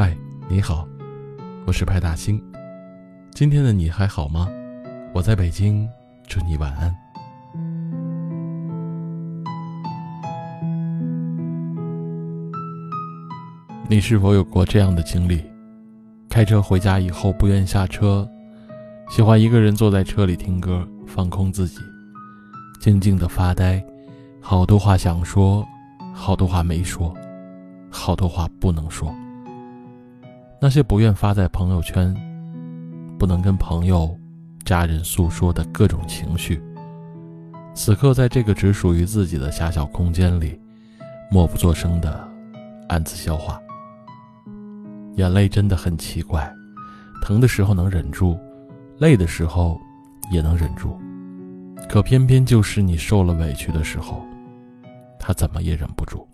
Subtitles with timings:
[0.00, 0.16] 嗨
[0.48, 0.86] 你好，
[1.66, 2.40] 我是派大星。
[3.32, 4.48] 今天的你还好吗？
[5.12, 5.88] 我在北京，
[6.28, 6.96] 祝你晚安。
[13.88, 15.42] 你是否有过这样的经历？
[16.30, 18.24] 开车回家以后不愿下车，
[19.10, 21.80] 喜欢一个人坐在车里听歌，放空自己，
[22.78, 23.84] 静静的发呆。
[24.40, 25.66] 好多话想说，
[26.14, 27.12] 好多话没说，
[27.90, 29.12] 好多话不能说。
[30.60, 32.12] 那些不愿发在朋友圈，
[33.16, 34.12] 不能跟朋友、
[34.64, 36.60] 家人诉说的各种情绪，
[37.74, 40.60] 此刻在这个只属于自己的狭小空间里，
[41.30, 42.28] 默不作声的
[42.88, 43.60] 暗自消化。
[45.14, 46.52] 眼泪真的很奇怪，
[47.22, 48.36] 疼的时候能忍住，
[48.98, 49.80] 累的时候
[50.32, 50.98] 也能忍住，
[51.88, 54.26] 可偏偏就是你受了委屈的时候，
[55.20, 56.26] 他怎么也忍不住，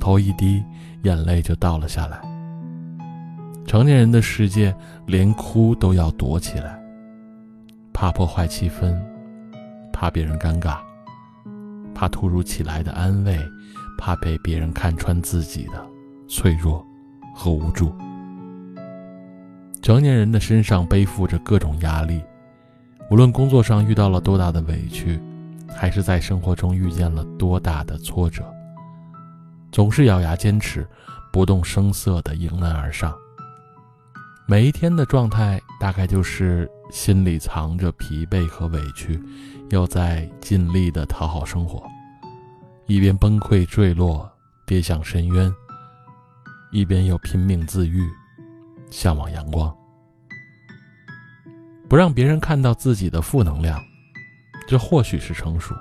[0.00, 0.64] 头一低，
[1.02, 2.35] 眼泪就倒了下来。
[3.66, 4.74] 成年人的世界，
[5.06, 6.80] 连哭都要躲起来，
[7.92, 8.96] 怕破坏气氛，
[9.92, 10.78] 怕别人尴尬，
[11.92, 13.36] 怕突如其来的安慰，
[13.98, 15.84] 怕被别人看穿自己的
[16.28, 16.86] 脆弱
[17.34, 17.92] 和无助。
[19.82, 22.22] 成年人的身上背负着各种压力，
[23.10, 25.20] 无论工作上遇到了多大的委屈，
[25.68, 28.44] 还是在生活中遇见了多大的挫折，
[29.72, 30.86] 总是咬牙坚持，
[31.32, 33.12] 不动声色地迎难而上。
[34.48, 39.20] 每一天的状态大概就是心里藏着疲惫和委屈，
[39.70, 41.82] 又在尽力的讨好生活，
[42.86, 44.30] 一边崩溃坠落，
[44.64, 45.52] 跌向深渊，
[46.70, 48.08] 一边又拼命自愈，
[48.88, 49.76] 向往阳光。
[51.88, 53.82] 不让别人看到自己的负能量，
[54.68, 55.74] 这或许是成熟，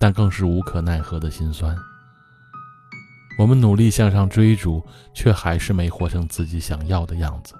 [0.00, 1.76] 但更是无可奈何的心酸。
[3.38, 4.82] 我们努力向上追逐，
[5.12, 7.54] 却还是没活成自己想要的样子。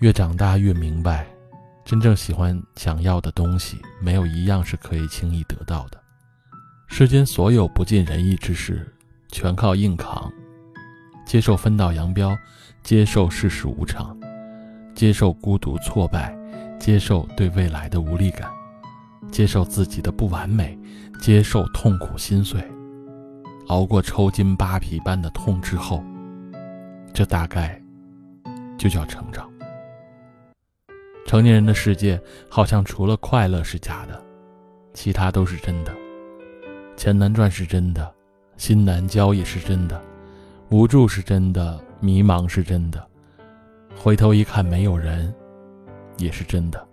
[0.00, 1.26] 越长大越明白，
[1.84, 5.98] 真正喜欢、想要的东西，没有一样是可以轻易得到的。
[6.88, 8.86] 世间所有不尽人意之事，
[9.32, 10.30] 全靠硬扛。
[11.26, 12.36] 接受分道扬镳，
[12.82, 14.16] 接受世事无常，
[14.94, 16.36] 接受孤独挫败，
[16.78, 18.50] 接受对未来的无力感，
[19.30, 20.78] 接受自己的不完美，
[21.20, 22.62] 接受痛苦心碎。
[23.68, 26.02] 熬过抽筋扒皮般的痛之后，
[27.12, 27.80] 这大概
[28.78, 29.48] 就叫成长。
[31.26, 32.18] 成年人的世界
[32.48, 34.22] 好像除了快乐是假的，
[34.94, 35.94] 其他都是真的。
[36.96, 38.10] 钱难赚是真的，
[38.56, 40.00] 心难交也是真的，
[40.70, 43.06] 无助是真的，迷茫是真的，
[43.94, 45.32] 回头一看没有人，
[46.16, 46.88] 也是真的。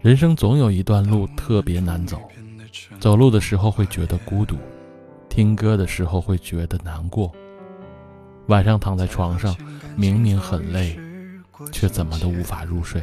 [0.00, 2.20] 人生总有一段路特别难走，
[2.98, 4.56] 走路的时候会觉得孤独。
[5.32, 7.32] 听歌的时候会觉得难过，
[8.48, 9.56] 晚上躺在床上，
[9.96, 11.00] 明明很累，
[11.72, 13.02] 却怎么都无法入睡。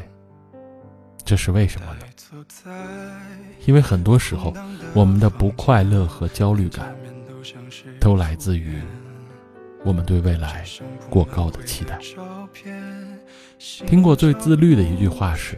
[1.26, 2.06] 这是为什么呢？
[3.66, 4.54] 因为很多时候，
[4.94, 6.96] 我们的不快乐和焦虑感，
[8.00, 8.80] 都来自于
[9.84, 10.64] 我们对未来
[11.10, 11.98] 过高的期待。
[13.88, 15.58] 听过最自律的一句话是：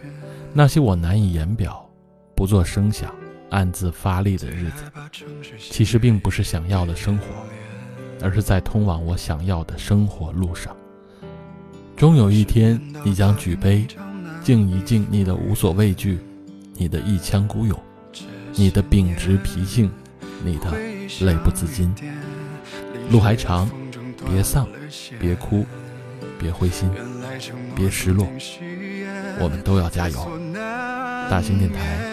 [0.54, 1.86] 那些我难以言表、
[2.34, 3.14] 不做声响。
[3.52, 4.84] 暗自发力的日子，
[5.58, 7.26] 其实并不是想要的生活，
[8.22, 10.76] 而是在通往我想要的生活路上。
[11.96, 13.86] 终有一天，你将举杯，
[14.44, 16.18] 敬一敬你的无所畏惧，
[16.76, 17.78] 你的一腔孤勇，
[18.56, 19.92] 你的秉直脾性，
[20.44, 20.72] 你的
[21.26, 21.94] 泪不自禁。
[23.10, 23.70] 路还长，
[24.26, 24.68] 别丧，
[25.20, 25.66] 别哭，
[26.40, 26.90] 别灰心，
[27.76, 28.26] 别失落，
[29.40, 30.40] 我们都要加油。
[31.30, 32.11] 大型电台。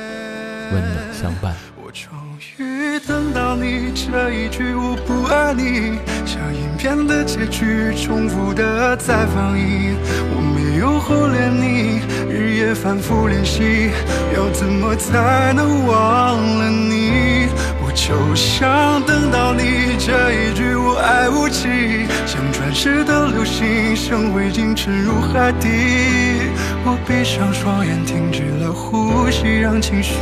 [0.73, 1.55] 温暖相伴。
[1.77, 2.11] 我终
[2.59, 9.97] 于等到你这一句我不爱你像影片的结局重复的在放映
[10.31, 13.91] 我没有忽略你日夜反复练习
[14.37, 17.49] 要怎么才能忘了你？
[17.83, 26.48] 我就想等到你这一句我爱无期像转世的流星像灰烬沉入海底。
[26.91, 30.15] 我闭上双眼停止了呼吸让情绪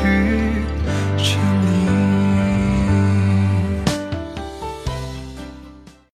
[1.16, 1.75] 沉溺